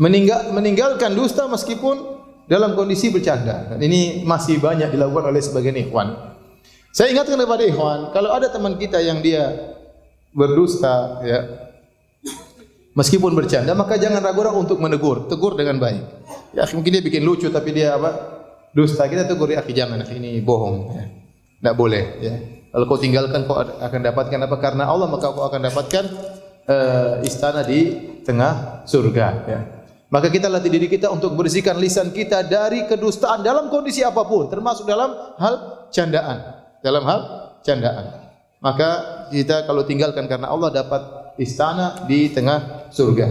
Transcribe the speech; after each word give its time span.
meninggal, 0.00 0.50
meninggalkan 0.50 1.14
dusta 1.14 1.46
meskipun 1.46 2.22
dalam 2.50 2.76
kondisi 2.76 3.08
bercanda. 3.10 3.72
Dan 3.74 3.80
ini 3.80 4.22
masih 4.26 4.60
banyak 4.60 4.92
dilakukan 4.92 5.32
oleh 5.32 5.40
sebagian 5.40 5.76
ikhwan. 5.80 6.34
Saya 6.94 7.10
ingatkan 7.10 7.40
kepada 7.40 7.64
ikhwan, 7.66 8.14
kalau 8.14 8.30
ada 8.30 8.46
teman 8.52 8.78
kita 8.78 9.02
yang 9.02 9.18
dia 9.18 9.50
berdusta, 10.30 11.18
ya, 11.26 11.70
meskipun 12.94 13.34
bercanda, 13.34 13.74
maka 13.74 13.98
jangan 13.98 14.22
ragu-ragu 14.22 14.62
untuk 14.62 14.78
menegur, 14.78 15.26
tegur 15.26 15.58
dengan 15.58 15.82
baik. 15.82 16.02
Ya, 16.54 16.62
mungkin 16.70 16.94
dia 16.94 17.02
bikin 17.02 17.26
lucu, 17.26 17.50
tapi 17.50 17.74
dia 17.74 17.98
apa? 17.98 18.14
Dusta 18.70 19.10
kita 19.10 19.26
tegur 19.26 19.50
ya, 19.50 19.62
jangan, 19.66 20.06
ini 20.06 20.38
bohong. 20.38 20.94
Ya. 20.94 21.04
Tidak 21.58 21.74
boleh. 21.74 22.04
Ya. 22.22 22.34
Kalau 22.70 22.84
kau 22.90 22.98
tinggalkan, 22.98 23.46
kau 23.46 23.58
akan 23.58 24.00
dapatkan 24.02 24.38
apa? 24.50 24.56
Karena 24.58 24.84
Allah 24.86 25.10
maka 25.10 25.30
kau 25.30 25.46
akan 25.46 25.62
dapatkan 25.70 26.04
uh, 26.66 27.12
istana 27.26 27.62
di 27.62 27.94
tengah 28.22 28.84
surga. 28.86 29.26
Ya. 29.46 29.60
Maka 30.14 30.30
kita 30.30 30.46
latih 30.46 30.70
diri 30.70 30.86
kita 30.86 31.10
untuk 31.10 31.34
bersihkan 31.34 31.74
lisan 31.82 32.14
kita 32.14 32.46
dari 32.46 32.86
kedustaan 32.86 33.42
dalam 33.42 33.66
kondisi 33.66 34.06
apapun, 34.06 34.46
termasuk 34.46 34.86
dalam 34.86 35.10
hal 35.42 35.90
candaan 35.90 36.62
dalam 36.84 37.02
hal 37.08 37.20
candaan. 37.64 38.28
Maka 38.60 38.90
kita 39.32 39.64
kalau 39.64 39.88
tinggalkan 39.88 40.28
karena 40.28 40.52
Allah 40.52 40.68
dapat 40.68 41.32
istana 41.40 42.04
di 42.04 42.28
tengah 42.28 42.92
surga. 42.92 43.26